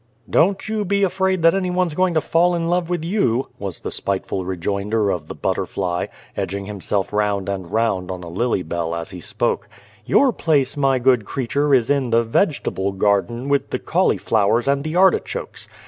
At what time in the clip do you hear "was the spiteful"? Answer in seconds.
3.59-4.43